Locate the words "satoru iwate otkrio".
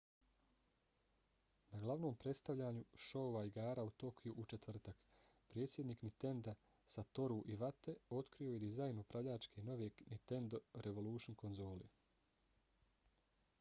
6.95-8.53